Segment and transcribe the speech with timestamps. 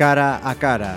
[0.00, 0.96] cara a cara.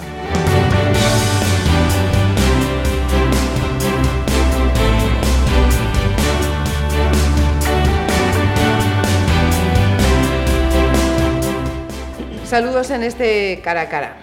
[12.46, 14.16] Saludos en este cara a cara.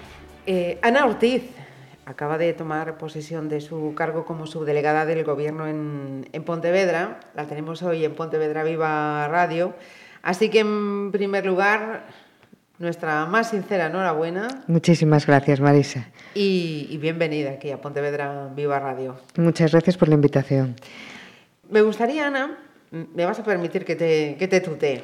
[0.46, 1.42] Eh, Ana Ortiz
[2.06, 7.20] acaba de tomar posesión de su cargo como subdelegada del Gobierno en, en, Pontevedra.
[7.34, 9.74] La tenemos hoy en Pontevedra Viva Radio.
[10.22, 12.06] Así que, en primer lugar,
[12.80, 14.64] nuestra más sincera enhorabuena.
[14.66, 16.08] Muchísimas gracias, Marisa.
[16.34, 19.16] Y, y bienvenida aquí a Pontevedra Viva Radio.
[19.36, 20.74] Muchas gracias por la invitación.
[21.68, 22.58] Me gustaría, Ana,
[22.90, 25.02] me vas a permitir que te, que te tutee.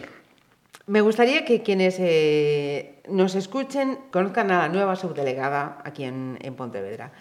[0.86, 6.54] Me gustaría que quienes eh, nos escuchen conozcan a la nueva subdelegada aquí en, en
[6.54, 7.12] Pontevedra.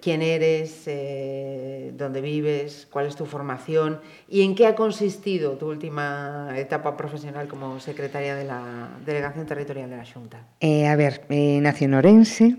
[0.00, 0.84] ¿Quién eres?
[0.86, 2.86] Eh, ¿Dónde vives?
[2.90, 4.00] ¿Cuál es tu formación?
[4.28, 9.90] ¿Y en qué ha consistido tu última etapa profesional como secretaria de la Delegación Territorial
[9.90, 10.46] de la Junta?
[10.60, 12.56] Eh, a ver, eh, nací en Orense,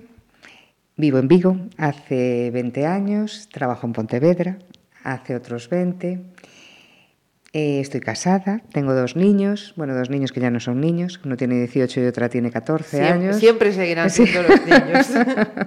[0.98, 4.58] vivo en Vigo hace 20 años, trabajo en Pontevedra
[5.04, 6.22] hace otros 20
[7.52, 11.36] Eh, estoy casada, tengo dos niños, bueno, dos niños que ya no son niños, uno
[11.36, 13.36] tiene 18 y otra tiene 14 siempre, años.
[13.38, 14.48] Siempre seguirán siendo sí.
[14.50, 15.08] los niños.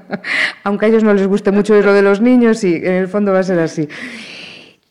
[0.63, 3.33] Aunque a ellos no les guste mucho lo de los niños, sí, en el fondo
[3.33, 3.89] va a ser así.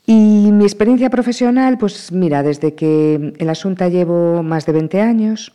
[0.05, 4.99] Y mi experiencia profesional, pues mira, desde que en la Asunta llevo más de 20
[4.99, 5.53] años,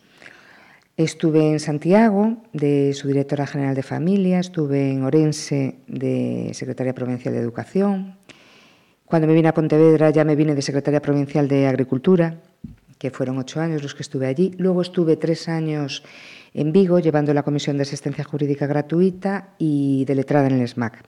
[0.97, 7.35] estuve en Santiago de su directora general de familia, estuve en Orense de secretaria provincial
[7.35, 8.17] de educación,
[9.07, 12.43] Cuando me vine a Pontevedra ya me vine de secretaria provincial de Agricultura,
[12.99, 14.53] que fueron ocho años los que estuve allí.
[14.59, 16.03] Luego estuve tres años
[16.53, 21.05] en Vigo llevando la Comisión de Asistencia Jurídica Gratuita y de letrada en el SMAC.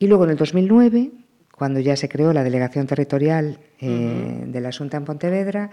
[0.00, 1.12] Y luego en el 2009,
[1.56, 4.50] cuando ya se creó la Delegación Territorial eh, uh -huh.
[4.50, 5.70] de la Asunta en Pontevedra,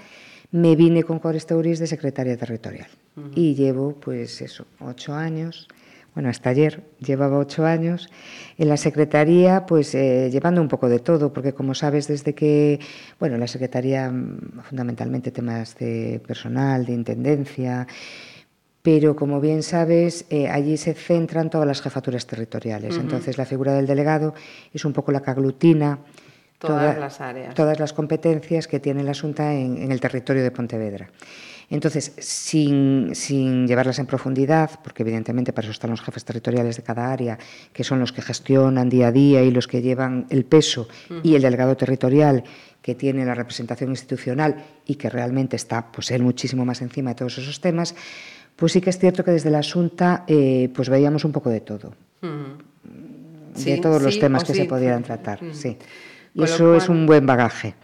[0.51, 2.87] me vine con Cores Teuris de secretaria territorial.
[3.15, 3.31] Uh -huh.
[3.35, 5.67] Y llevo, pues eso, ocho años
[6.13, 8.09] bueno, hasta ayer llevaba ocho años
[8.57, 12.79] en la Secretaría, pues eh, llevando un poco de todo, porque como sabes, desde que,
[13.19, 14.11] bueno, la Secretaría
[14.63, 17.87] fundamentalmente temas de personal, de intendencia,
[18.81, 22.95] pero como bien sabes, eh, allí se centran todas las jefaturas territoriales.
[22.95, 23.01] Uh -huh.
[23.01, 24.33] Entonces, la figura del delegado
[24.73, 25.99] es un poco la que aglutina
[26.57, 27.53] todas toda, las áreas.
[27.55, 31.09] Todas las competencias que tiene la Asunta en, en el territorio de Pontevedra.
[31.71, 36.83] Entonces, sin, sin, llevarlas en profundidad, porque evidentemente para eso están los jefes territoriales de
[36.83, 37.39] cada área,
[37.71, 41.13] que son los que gestionan día a día y los que llevan el peso, uh
[41.13, 41.21] -huh.
[41.23, 42.43] y el delegado territorial,
[42.81, 44.55] que tiene la representación institucional
[44.85, 47.95] y que realmente está pues, él muchísimo más encima de todos esos temas,
[48.57, 51.61] pues sí que es cierto que desde la Asunta eh, pues veíamos un poco de
[51.61, 51.93] todo.
[52.21, 53.53] Uh -huh.
[53.55, 54.59] De sí, todos los temas que sí.
[54.59, 55.53] se podían tratar, uh -huh.
[55.53, 55.77] sí.
[56.33, 56.77] Y eso cual...
[56.77, 57.75] es un buen bagaje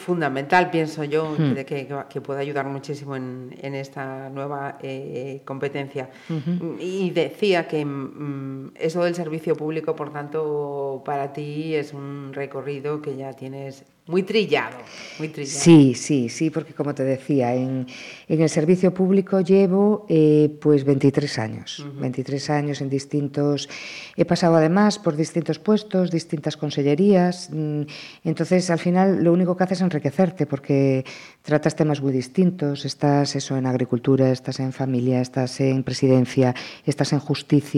[0.00, 1.54] fundamental, pienso yo, hmm.
[1.54, 6.10] que, que, que, puede ayudar muchísimo en, en esta nueva eh, competencia.
[6.28, 6.76] Uh -huh.
[6.80, 13.00] Y decía que mm, eso del servicio público, por tanto, para ti es un recorrido
[13.02, 14.76] que ya tienes muy trillado,
[15.18, 15.60] muy trillado.
[15.60, 17.86] Sí, sí, sí, porque como te decía, en,
[18.28, 22.00] en el servicio público llevo eh, pues 23 años, uh -huh.
[22.00, 23.68] 23 años en distintos...
[24.16, 27.82] He pasado además por distintos puestos, distintas consellerías, mm,
[28.24, 31.04] entonces al final lo único que haces es enriquecerte porque
[31.42, 36.54] tratas temas muy distintos, estás eso en agricultura, estás en familia, estás en presidencia,
[36.84, 37.70] estás en justicia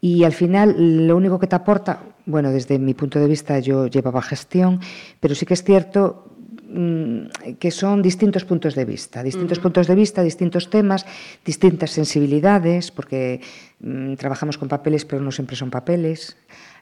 [0.00, 3.86] y al final lo único que te aporta, bueno, desde mi punto de vista yo
[3.86, 4.80] llevaba gestión,
[5.20, 6.30] pero sí que es cierto
[6.68, 9.64] mm, que son distintos puntos de vista, distintos uh -huh.
[9.64, 11.04] puntos de vista, distintos temas,
[11.44, 13.40] distintas sensibilidades, porque
[13.80, 16.36] mmm, trabajamos con papeles, pero no siempre son papeles.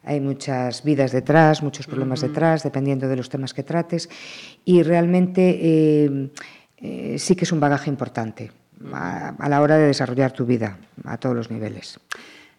[0.04, 2.28] Hay muchas vidas detrás, muchos problemas uh -huh.
[2.28, 4.08] detrás, dependiendo de los temas que trates,
[4.64, 6.30] y realmente eh,
[6.78, 8.50] eh, sí que es un bagaje importante
[8.92, 11.98] a, a la hora de desarrollar tu vida a todos los niveles.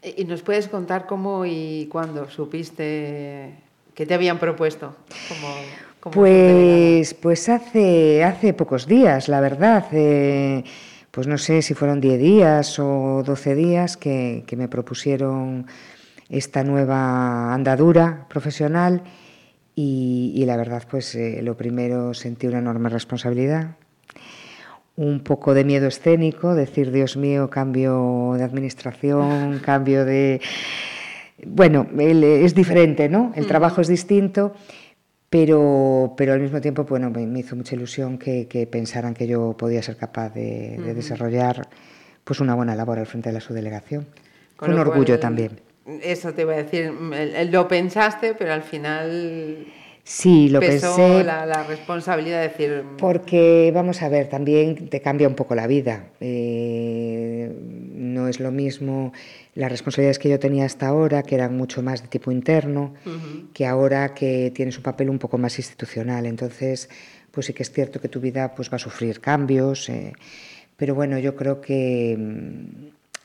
[0.03, 3.54] ¿Y nos puedes contar cómo y cuándo supiste
[3.94, 4.95] que te habían propuesto?
[5.30, 9.86] Como, pues, pues hace, hace pocos días, la verdad.
[9.94, 10.63] Eh,
[11.12, 15.68] pues no sé si fueron 10 días o 12 días que, que me propusieron
[16.30, 19.04] esta nueva andadura profesional
[19.75, 23.78] y, y la verdad, pues eh, lo primero sentí una enorme responsabilidad
[24.95, 30.42] un poco de miedo escénico, decir, Dios mío, cambio de administración, cambio de...
[31.45, 33.34] Bueno, es diferente, ¿no?
[33.36, 34.54] El trabajo es distinto,
[35.30, 39.57] pero, pero al mismo tiempo, bueno, me hizo mucha ilusión que, que pensaran que yo
[39.57, 41.68] podía ser capaz de, de desarrollar
[42.24, 44.06] pues una buena labor al frente de la subdelegación.
[44.56, 45.60] Con un orgullo cual, también.
[46.01, 46.94] Eso te iba a decir,
[47.51, 49.66] lo pensaste, pero al final
[50.06, 51.24] Sí, lo pesó pensé.
[51.24, 52.84] La, la, responsabilidad de decir.
[52.98, 56.08] Porque, vamos a ver, también te cambia un poco la vida.
[56.20, 57.50] Eh,
[57.94, 59.14] no es lo mismo
[59.56, 63.10] las responsabilidades que yo tenía hasta ahora, que eran mucho más de tipo interno, uh
[63.10, 63.54] -huh.
[63.54, 66.26] que ahora que tienes un papel un poco más institucional.
[66.26, 66.90] Entonces,
[67.32, 70.14] pues sí que es cierto que tu vida pues, va a sufrir cambios, eh,
[70.76, 72.18] pero bueno, yo creo que,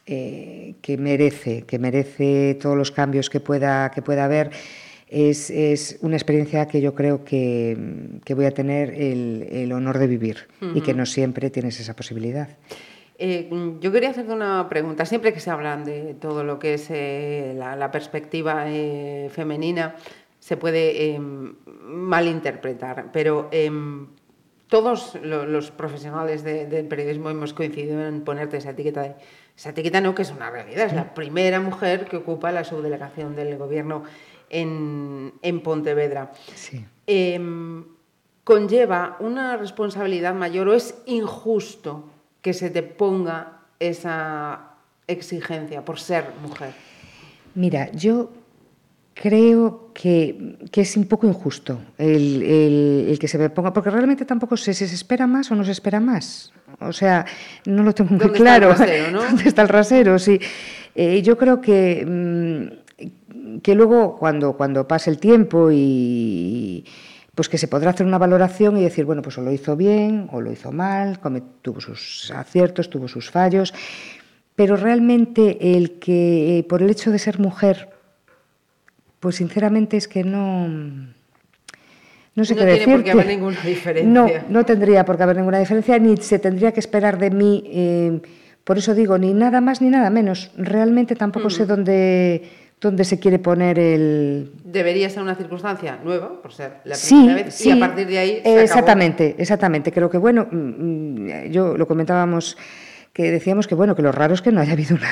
[0.06, 4.50] eh, que, merece, que merece todos los cambios que pueda, que pueda haber
[5.08, 7.76] es, es, una experiencia que yo creo que,
[8.24, 10.76] que voy a tener el, el, honor de vivir uh -huh.
[10.76, 12.48] y que no siempre tienes esa posibilidad.
[13.20, 13.48] Eh,
[13.80, 15.04] yo quería hacerte una pregunta.
[15.04, 19.96] Siempre que se hablan de todo lo que es eh, la, la, perspectiva eh, femenina,
[20.38, 24.06] se puede em, malinterpretar, pero em,
[24.68, 29.14] todos los profesionales de, del periodismo hemos coincidido en ponerte esa etiqueta de
[29.58, 33.34] esa etiqueta no que es una realidad, es la primera mujer que ocupa la subdelegación
[33.34, 34.04] del gobierno
[34.50, 36.30] en, en Pontevedra.
[36.54, 36.86] Sí.
[37.08, 37.40] Eh,
[38.44, 42.08] ¿Conlleva una responsabilidad mayor o es injusto
[42.40, 44.74] que se te ponga esa
[45.08, 46.72] exigencia por ser mujer?
[47.56, 48.30] Mira, yo
[49.20, 53.90] creo que, que es un poco injusto el, el, el, que se me ponga, porque
[53.90, 56.52] realmente tampoco sé si se espera más o no se espera más.
[56.80, 57.26] O sea,
[57.66, 58.70] no lo tengo muy ¿Dónde claro.
[58.70, 59.24] Está el rasero, ¿no?
[59.24, 60.18] ¿Dónde está el rasero?
[60.18, 60.38] Sí.
[60.94, 66.84] Eh, yo creo que, mmm, que luego, cuando, cuando pase el tiempo y
[67.34, 70.28] pues que se podrá hacer una valoración y decir, bueno, pues o lo hizo bien
[70.32, 71.20] o lo hizo mal,
[71.62, 73.72] tuvo sus aciertos, tuvo sus fallos,
[74.56, 77.90] pero realmente el que por el hecho de ser mujer,
[79.20, 82.92] pues sinceramente es que no no sé no qué tiene decirte.
[82.92, 84.12] por qué haber ninguna diferencia.
[84.12, 87.64] No, no tendría por qué haber ninguna diferencia, ni se tendría que esperar de mí,
[87.66, 88.20] eh,
[88.62, 90.52] por eso digo, ni nada más ni nada menos.
[90.56, 91.50] Realmente tampoco mm.
[91.50, 92.48] sé dónde
[92.80, 94.52] dónde se quiere poner el...
[94.64, 98.06] Debería ser una circunstancia nueva, por ser la primera sí, vez, sí, y a partir
[98.06, 99.42] de ahí se Exactamente, acabó.
[99.42, 99.92] exactamente.
[99.92, 100.48] Creo que, bueno,
[101.50, 102.56] yo lo comentábamos,
[103.18, 105.10] que decíamos que, bueno, que lo raro es que no haya habido una,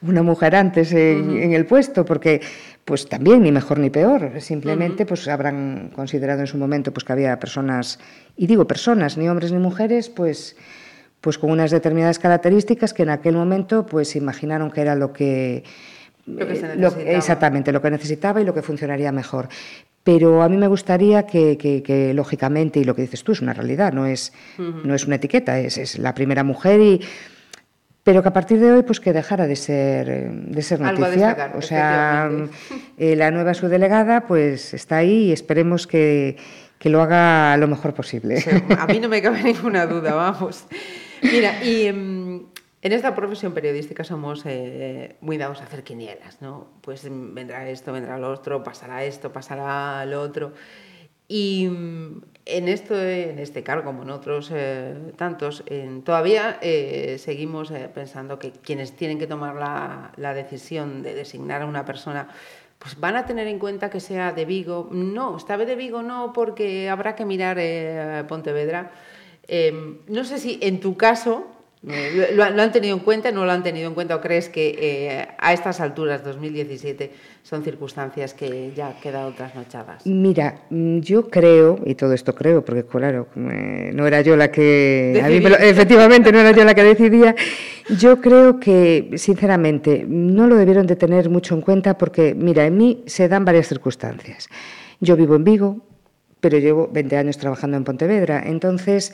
[0.00, 1.42] una mujer antes en, uh -huh.
[1.42, 2.40] en, el puesto, porque,
[2.86, 5.08] pues también, ni mejor ni peor, simplemente, uh -huh.
[5.10, 7.98] pues habrán considerado en su momento, pues que había personas,
[8.38, 10.56] y digo personas, ni hombres ni mujeres, pues
[11.20, 15.64] pues con unas determinadas características que en aquel momento pues imaginaron que era lo que
[16.26, 19.48] lo que se lo, exactamente, lo que necesitaba y lo que funcionaría mejor.
[20.02, 23.40] Pero a mí me gustaría que, que, que lógicamente, y lo que dices tú es
[23.40, 24.82] una realidad, no es, uh -huh.
[24.84, 27.00] no es una etiqueta, es, es, la primera mujer y
[28.04, 31.06] pero que a partir de hoy pues que dejara de ser de ser noticia.
[31.08, 32.30] destacar, o sea
[32.98, 36.36] eh, la nueva subdelegada pues está ahí y esperemos que,
[36.78, 38.40] que lo haga lo mejor posible.
[38.40, 40.66] Sí, a mí no me cabe ninguna duda vamos.
[41.20, 42.46] Mira y um,
[42.86, 46.68] en esta profesión periodística somos eh, muy dados a hacer quinielas, ¿no?
[46.82, 50.52] Pues vendrá esto, vendrá lo otro, pasará esto, pasará lo otro.
[51.26, 55.64] Y mm, en, esto, en este cargo, como en otros eh, tantos,
[56.04, 59.56] todavía eh, seguimos pensando que quienes tienen que tomar
[60.16, 62.28] la, decisión de designar a una persona
[62.78, 64.88] pues van a tener en cuenta que sea de Vigo.
[64.92, 67.56] No, esta de Vigo no, porque habrá que mirar
[68.28, 68.92] Pontevedra.
[69.48, 71.55] Eh, no sé si en tu caso
[71.86, 73.30] ¿lo, ¿lo, han tenido en cuenta?
[73.30, 74.16] ¿No lo han tenido en cuenta?
[74.16, 77.12] ¿O crees que eh, a estas alturas, 2017,
[77.42, 80.04] son circunstancias que ya han quedado trasnochadas?
[80.04, 84.50] Mira, mm, yo creo, y todo esto creo, porque claro, eh, no era yo la
[84.50, 85.20] que...
[85.24, 87.34] A mí lo, efectivamente, no era yo la que decidía.
[88.00, 92.76] Yo creo que, sinceramente, no lo debieron de tener mucho en cuenta porque, mira, en
[92.76, 94.48] mí se dan varias circunstancias.
[94.98, 95.86] Yo vivo en Vigo,
[96.40, 99.12] pero llevo 20 años trabajando en Pontevedra, entonces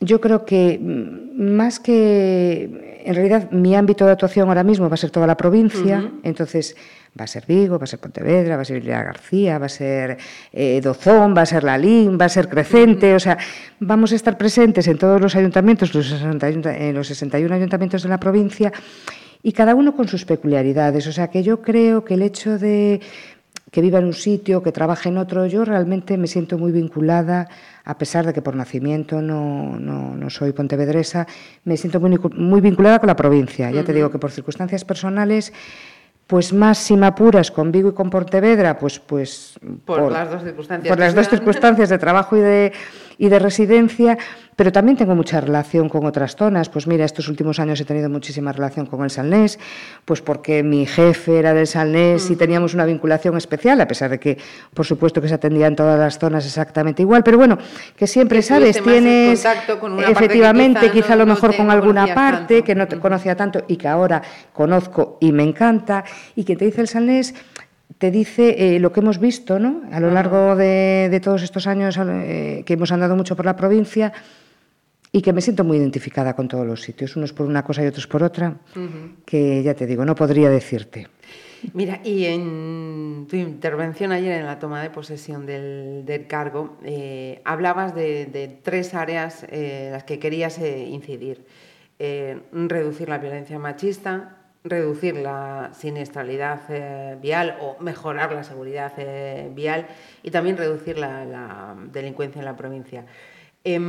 [0.00, 4.96] yo creo que más que, en realidad, mi ámbito de actuación ahora mismo va a
[4.96, 6.20] ser toda la provincia, uh -huh.
[6.22, 6.74] entonces
[7.18, 9.68] va a ser Vigo, va a ser Pontevedra, va a ser Villa García, va a
[9.68, 10.16] ser
[10.52, 13.16] eh, Dozón, va a ser Lalín, va a ser Crecente, uh -huh.
[13.16, 13.38] o sea,
[13.78, 18.08] vamos a estar presentes en todos los ayuntamientos, los 60, en los 61 ayuntamientos de
[18.08, 18.72] la provincia,
[19.42, 23.00] y cada uno con sus peculiaridades, o sea que yo creo que el hecho de
[23.70, 27.48] que viva en un sitio, que trabaje en otro, yo realmente me siento muy vinculada,
[27.84, 31.26] a pesar de que por nacimiento no, no, no soy pontevedresa,
[31.64, 33.68] me siento muy, muy vinculada con la provincia.
[33.68, 33.74] Uh -huh.
[33.74, 35.52] Ya te digo que por circunstancias personales,
[36.26, 39.00] pues más si me apuras con Vigo y con Pontevedra, pues...
[39.00, 40.88] pues por, por las dos circunstancias.
[40.88, 42.72] Por las dos circunstancias de trabajo y de,
[43.20, 44.16] y de residencia,
[44.56, 46.70] pero también tengo mucha relación con otras zonas.
[46.70, 49.58] Pues mira, estos últimos años he tenido muchísima relación con el Salnés,
[50.06, 52.32] pues porque mi jefe era del Salnés mm.
[52.32, 54.38] y teníamos una vinculación especial, a pesar de que,
[54.72, 57.22] por supuesto, que se atendía en todas las zonas exactamente igual.
[57.22, 57.58] Pero bueno,
[57.94, 58.82] que siempre, que ¿sabes?
[58.82, 59.44] Tienes,
[60.08, 62.64] efectivamente, quizá, quizá, no, a lo mejor no con alguna parte tanto.
[62.64, 64.22] que no te conocía tanto y que ahora
[64.54, 67.34] conozco y me encanta, y que te dice el Salnés
[67.98, 69.82] te dice eh, lo que hemos visto ¿no?
[69.92, 73.56] a lo largo de, de todos estos años eh, que hemos andado mucho por la
[73.56, 74.12] provincia
[75.12, 77.86] y que me siento muy identificada con todos los sitios, unos por una cosa y
[77.88, 78.58] otros por otra,
[79.26, 81.08] que ya te digo, no podría decirte.
[81.74, 87.42] Mira, y en tu intervención ayer en la toma de posesión del, del cargo, eh,
[87.44, 91.44] hablabas de, de, tres áreas en las que querías incidir.
[92.52, 99.86] reducir la violencia machista, reducir la siniestralidad eh, vial o mejorar la seguridad eh, vial
[100.22, 103.06] y también reducir la, la, delincuencia en la provincia.
[103.64, 103.80] Eh,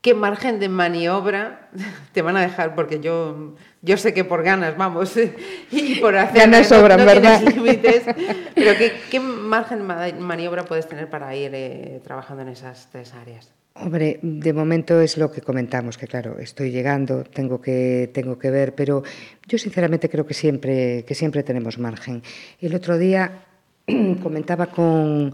[0.00, 1.68] ¿Qué margen de maniobra
[2.12, 2.74] te van a dejar?
[2.74, 5.14] Porque yo, yo sé que por ganas, vamos,
[5.70, 6.64] y por hacer...
[6.64, 7.42] Sobran, no, no ¿verdad?
[7.42, 8.04] límites,
[8.54, 13.12] pero ¿qué, ¿qué, margen de maniobra puedes tener para ir eh, trabajando en esas tres
[13.14, 13.52] áreas?
[13.80, 18.50] Hombre, de momento es lo que comentamos, que claro, estoy llegando, tengo que, tengo que
[18.50, 19.04] ver, pero
[19.46, 22.22] yo sinceramente creo que siempre, que siempre tenemos margen.
[22.60, 23.44] El otro día
[24.22, 25.32] comentaba con,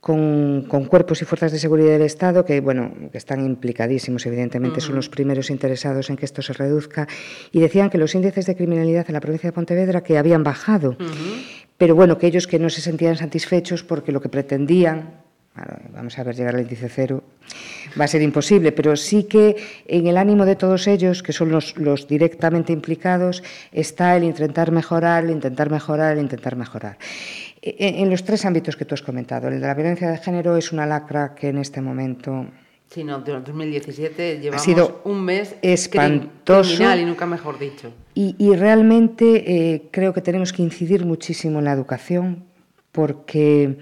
[0.00, 4.78] con, con, cuerpos y fuerzas de seguridad del Estado que, bueno, que están implicadísimos, evidentemente,
[4.78, 4.86] uh -huh.
[4.86, 7.06] son los primeros interesados en que esto se reduzca,
[7.52, 10.90] y decían que los índices de criminalidad en la provincia de Pontevedra que habían bajado,
[10.90, 11.42] uh -huh.
[11.78, 15.25] pero bueno, que ellos que no se sentían satisfechos porque lo que pretendían
[15.92, 17.22] vamos a ver, llegar al índice cero
[17.98, 21.50] va a ser imposible, pero sí que en el ánimo de todos ellos, que son
[21.50, 26.98] los, los directamente implicados, está el intentar mejorar, el intentar mejorar, el intentar mejorar.
[27.62, 30.56] En, en, los tres ámbitos que tú has comentado, el de la violencia de género
[30.56, 32.46] es una lacra que en este momento...
[32.88, 37.92] Sí, no, de 2017 llevamos ha sido un mes espantoso criminal y nunca mejor dicho.
[38.14, 42.44] Y, y realmente eh, creo que tenemos que incidir muchísimo en la educación
[42.92, 43.76] porque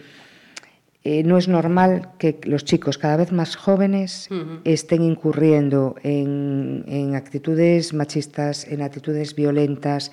[1.06, 4.60] eh, no es normal que los chicos cada vez más jóvenes uh -huh.
[4.64, 10.10] estén incurriendo en, en, actitudes machistas, en actitudes violentas,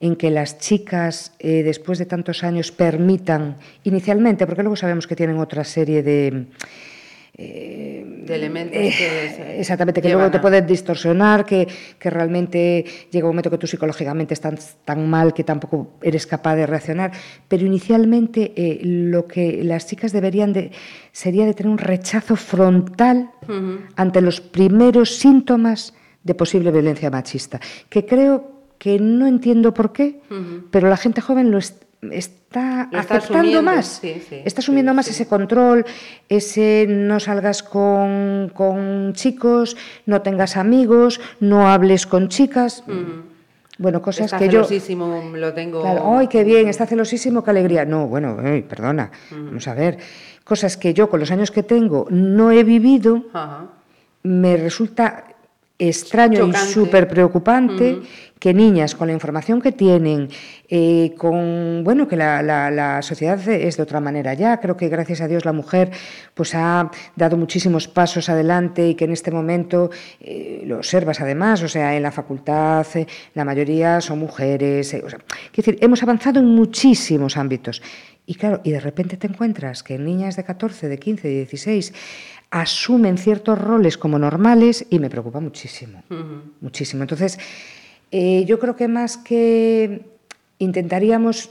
[0.00, 5.16] en que las chicas, eh, después de tantos años, permitan, inicialmente, porque luego sabemos que
[5.16, 6.46] tienen otra serie de
[7.36, 7.87] eh,
[8.28, 11.66] de elementos eh, que exactamente que luego te pueden distorsionar que,
[11.98, 16.56] que, realmente llega un momento que tú psicológicamente estás tan mal que tampoco eres capaz
[16.56, 17.12] de reaccionar
[17.48, 20.70] pero inicialmente eh, lo que las chicas deberían de
[21.12, 23.78] sería de tener un rechazo frontal uh -huh.
[23.96, 30.20] ante los primeros síntomas de posible violencia machista que creo que no entiendo por qué
[30.30, 30.62] uh -huh.
[30.70, 34.96] pero la gente joven lo está está Lo aceptando más, sí, sí, está asumiendo sí,
[34.96, 35.84] más ese control,
[36.28, 42.84] ese no salgas con, con, chicos, no tengas amigos, no hables con chicas.
[43.78, 44.64] Bueno, cosas está que yo...
[44.64, 45.82] celosísimo, lo tengo...
[45.82, 46.68] Claro, ¡ay, qué bien!
[46.68, 47.84] Está celosísimo, qué alegría.
[47.84, 49.98] No, bueno, ay, perdona, vamos a ver.
[50.42, 53.26] Cosas que yo, con los años que tengo, no he vivido,
[54.22, 55.24] me resulta
[55.78, 56.58] extraño Chocante.
[56.58, 58.06] y súper preocupante uh -huh.
[58.38, 60.28] Que niñas con la información que tienen,
[60.68, 64.88] eh, con bueno que la, la, la, sociedad es de otra manera ya, creo que
[64.88, 65.90] gracias a Dios la mujer
[66.34, 69.90] pues ha dado muchísimos pasos adelante y que en este momento
[70.20, 75.08] eh, lo observas además, o sea, en la facultad eh, la mayoría son mujeres, o
[75.10, 75.18] sea,
[75.54, 77.82] decir, hemos avanzado en muchísimos ámbitos.
[78.26, 81.94] Y claro, y de repente te encuentras que niñas de 14, de 15, de 16
[82.50, 86.42] asumen ciertos roles como normales y me preocupa muchísimo, uh -huh.
[86.60, 87.02] muchísimo.
[87.02, 87.38] Entonces,
[88.10, 90.02] eh, yo creo que más que
[90.58, 91.50] intentaríamos,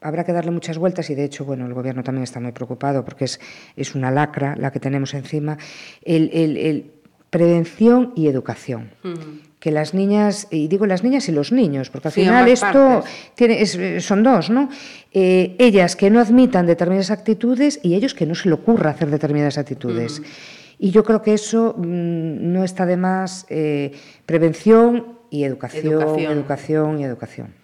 [0.00, 3.04] habrá que darle muchas vueltas y de hecho, bueno, el gobierno también está muy preocupado
[3.04, 3.40] porque es,
[3.76, 5.58] es una lacra la que tenemos encima,
[6.02, 6.90] el, el, el
[7.30, 8.90] prevención y educación.
[9.02, 12.20] Uh -huh que las niñas, y digo las niñas y los niños, porque al sí,
[12.20, 13.02] final esto
[13.34, 14.68] tiene, es, son dos, ¿no?
[15.10, 19.08] Eh, ellas que no admitan determinadas actitudes y ellos que no se le ocurra hacer
[19.08, 20.20] determinadas actitudes.
[20.20, 20.24] Mm.
[20.80, 23.92] Y yo creo que eso mmm, no está de más eh,
[24.26, 27.54] prevención y educación, educación, educación y educación.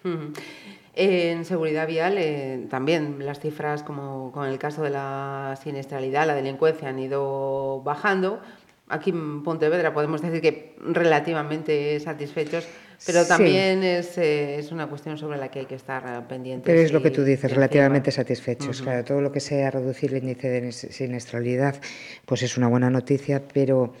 [0.93, 6.35] En seguridad vial eh, también las cifras, como con el caso de la siniestralidad, la
[6.35, 8.41] delincuencia, han ido bajando,
[8.89, 12.67] aquí en Pontevedra podemos decir que relativamente satisfechos,
[13.05, 13.87] pero también sí.
[13.87, 16.65] es, eh, es, una cuestión sobre la que hay que estar pendientes.
[16.65, 18.79] Pero es lo que tú dices, relativamente satisfechos.
[18.79, 18.83] Uh -huh.
[18.83, 21.75] Claro, todo lo que sea reducir el índice de siniestralidad,
[22.25, 23.93] pues es una buena noticia, pero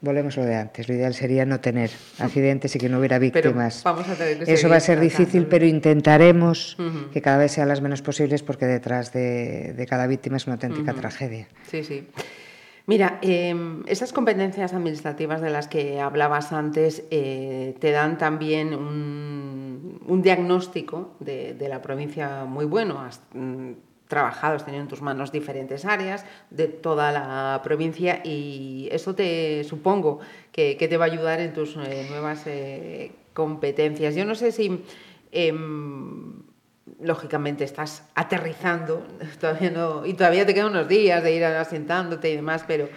[0.00, 0.88] volvemos a lo de antes.
[0.88, 3.82] Lo ideal sería no tener accidentes y que no hubiera víctimas.
[3.84, 7.10] Vamos a tener que Eso va a ser difícil, pero intentaremos uh -huh.
[7.10, 10.54] que cada vez sean las menos posibles porque detrás de, de cada víctima es una
[10.54, 11.00] auténtica uh -huh.
[11.00, 11.48] tragedia.
[11.70, 12.06] Sí, sí.
[12.86, 20.00] Mira, eh, esas competencias administrativas de las que hablabas antes eh, te dan también un,
[20.06, 23.04] un diagnóstico de, de, la provincia muy bueno.
[24.08, 29.64] Trabajado, has tenido en tus manos diferentes áreas de toda la provincia y eso te
[29.64, 30.20] supongo
[30.52, 34.14] que, te va a ayudar en tus eh, nuevas eh, competencias.
[34.14, 34.84] Yo no sé si
[35.32, 36.34] em,
[37.00, 39.04] lógicamente estás aterrizando
[39.40, 42.88] todavía no, y todavía te quedan unos días de ir asentándote y demás, pero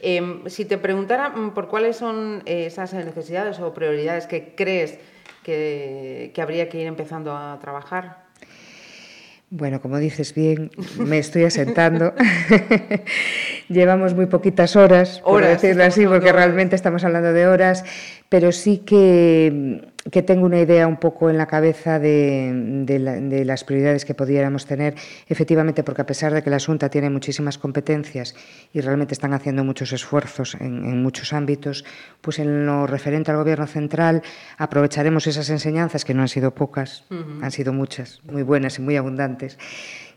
[0.00, 4.98] em, si te preguntara mm, por cuáles son esas necesidades o prioridades que crees
[5.42, 8.23] que habría que ir empezando a trabajar.
[9.50, 12.14] Bueno, como dices bien, me estoy asentando.
[13.68, 17.84] Llevamos muy poquitas horas, por decirlo así, porque realmente estamos hablando de horas,
[18.28, 24.04] pero sí que que tengo una idea un poco en la cabeza de, las prioridades
[24.04, 24.94] que pudiéramos tener,
[25.28, 28.34] efectivamente, porque a pesar de que la Junta tiene muchísimas competencias
[28.72, 31.84] y realmente están haciendo muchos esfuerzos en, muchos ámbitos,
[32.20, 34.22] pues en lo referente al Gobierno central
[34.58, 37.04] aprovecharemos esas enseñanzas, que no han sido pocas,
[37.40, 39.58] han sido muchas, muy buenas y muy abundantes,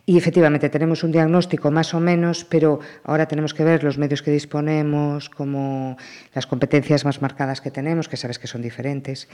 [0.09, 4.21] y efectivamente tenemos un diagnóstico más o menos, pero ahora tenemos que ver los medios
[4.21, 5.97] que disponemos, como
[6.33, 9.27] las competencias más marcadas que tenemos, que sabes que son diferentes,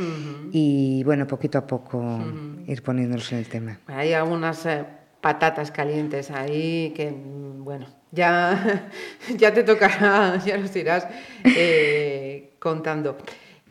[0.52, 2.20] y bueno, poquito a poco
[2.66, 3.82] ir poniéndonos en el tema.
[3.86, 4.84] Hay algunas eh,
[5.22, 8.90] patatas calientes ahí que, bueno, ya,
[9.38, 11.06] ya te tocará, ya nos irás
[11.44, 13.20] eh, contando.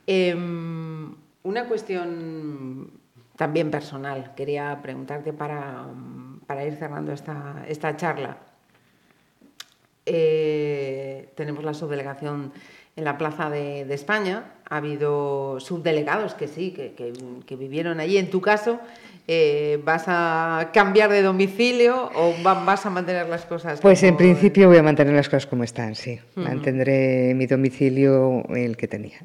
[0.07, 2.93] Em, una cuestión
[3.37, 5.85] también personal, quería preguntarte para
[6.53, 8.37] para ir cerrando esta, esta charla.
[10.05, 12.53] Eh, tenemos la subdelegación
[12.95, 14.53] en la Plaza de, España.
[14.69, 18.19] Ha habido subdelegados que sí, que, vivieron allí.
[18.19, 18.81] En tu caso,
[19.27, 23.81] eh, ¿vas a cambiar de domicilio o vas a mantener las cosas?
[23.81, 26.21] Pues en principio voy a mantener las cosas como están, sí.
[26.35, 29.21] Mantendré mi domicilio el que tenía.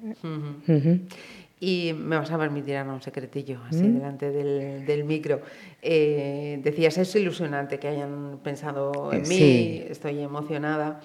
[1.59, 3.95] Y me vas a permitir un secretillo, así ¿Mm?
[3.95, 5.41] delante del, micro.
[5.81, 10.99] Eh, decías, es ilusionante que hayan pensado en mí, estoy emocionada,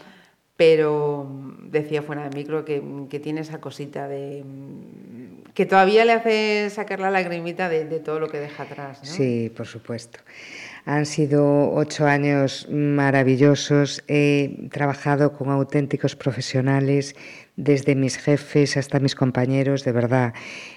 [0.57, 1.27] pero
[1.71, 2.81] decía fuera del micro que,
[3.23, 4.45] tiene esa cosita de...
[5.55, 8.99] que todavía le hace sacar la lagrimita de, todo lo que deja atrás.
[9.03, 10.21] Sí, por supuesto.
[10.85, 14.03] Han sido ocho años maravillosos.
[14.09, 17.15] He trabajado con auténticos profesionales
[17.57, 20.35] desde mis jefes hasta mis compañeros, de verdad.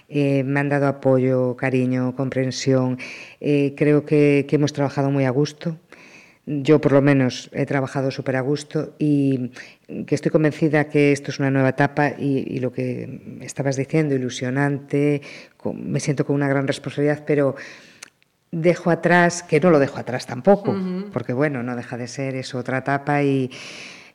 [0.08, 3.00] Eh, me han dado apoyo, cariño, comprensión.
[3.40, 5.78] Eh, creo que, hemos trabajado muy a gusto.
[6.48, 9.52] Yo por lo menos he trabajado súper a gusto y
[10.06, 15.22] que estoy convencida que esto es una nueva etapa y, lo que estabas diciendo, ilusionante,
[15.74, 17.56] me siento con una gran responsabilidad, pero
[18.52, 20.76] dejo atrás, que no lo dejo atrás tampoco,
[21.12, 23.50] porque bueno, no deja de ser, es otra etapa, y,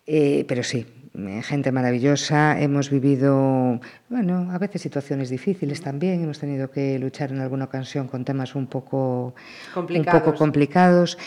[0.06, 0.86] eh, pero sí,
[1.18, 7.32] eh, gente maravillosa, hemos vivido, bueno, a veces situaciones difíciles también, hemos tenido que luchar
[7.32, 9.34] en alguna ocasión con temas un poco
[9.74, 11.18] complicados, un poco complicados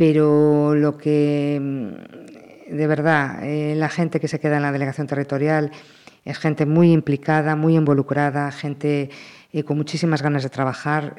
[0.00, 5.06] pero lo que mm, de verdad eh, la gente que se queda en la delegación
[5.06, 5.72] territorial
[6.24, 9.10] es gente muy implicada, muy involucrada, gente
[9.52, 11.16] eh, con muchísimas ganas de trabajar.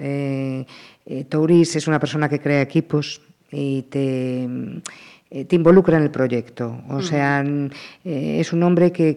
[1.30, 4.50] Touris es una persona que crea equipos y te
[5.34, 6.82] eh, te involucra en el proyecto.
[6.90, 9.14] O sea, eh, es un hombre que,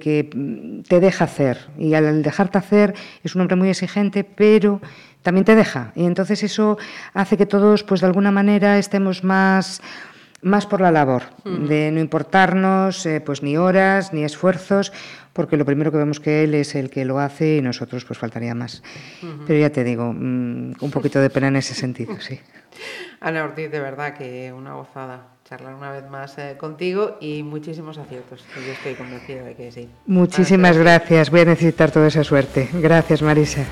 [0.87, 1.59] te deja hacer.
[1.77, 4.81] Y al dejarte hacer es un hombre muy exigente, pero
[5.25, 5.91] también te deja.
[5.97, 6.79] Y entonces eso
[7.15, 9.83] hace que todos, pues de alguna manera, estemos más
[10.43, 14.93] más por la labor, de no importarnos eh, pues ni horas ni esfuerzos,
[15.33, 18.19] porque lo primero que vemos que él es el que lo hace y nosotros pues
[18.19, 18.83] faltaría más.
[19.47, 22.39] Pero ya te digo, mm, un poquito de pena en ese sentido, sí.
[23.21, 27.97] Ana Ortiz, de verdad que una gozada charlar una vez más eh, contigo y muchísimos
[27.97, 28.45] aciertos.
[28.55, 29.89] Yo estoy convencida de que sí.
[30.05, 31.31] Muchísimas gracias.
[31.31, 32.69] Voy a necesitar toda esa suerte.
[32.75, 33.65] Gracias, Marisa.